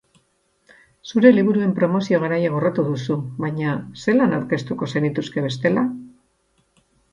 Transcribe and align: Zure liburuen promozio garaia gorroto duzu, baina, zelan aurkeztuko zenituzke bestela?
Zure 1.11 1.31
liburuen 1.35 1.75
promozio 1.79 2.21
garaia 2.23 2.49
gorroto 2.55 2.87
duzu, 2.89 3.19
baina, 3.45 3.77
zelan 4.07 4.35
aurkeztuko 4.41 4.91
zenituzke 4.97 5.47
bestela? 5.51 5.87